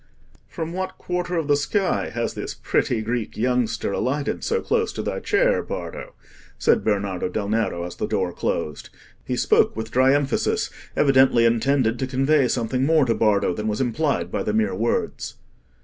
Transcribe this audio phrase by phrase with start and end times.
[0.47, 5.03] "From what quarter of the sky has this pretty Greek youngster alighted so close to
[5.03, 6.15] thy chair, Bardo?"
[6.57, 8.89] said Bernardo del Nero, as the door closed.
[9.23, 13.79] He spoke with dry emphasis, evidently intended to convey something more to Bardo than was
[13.79, 15.35] implied by the mere words.